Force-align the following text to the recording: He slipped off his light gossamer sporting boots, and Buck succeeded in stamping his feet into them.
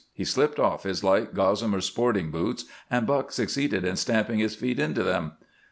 He 0.11 0.25
slipped 0.25 0.57
off 0.59 0.81
his 0.81 1.03
light 1.03 1.35
gossamer 1.35 1.79
sporting 1.79 2.31
boots, 2.31 2.65
and 2.89 3.05
Buck 3.05 3.31
succeeded 3.31 3.85
in 3.85 3.97
stamping 3.97 4.39
his 4.39 4.55
feet 4.55 4.79
into 4.79 5.03
them. 5.03 5.33